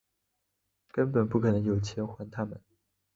[0.89, 2.59] 根本不可能有钱还他们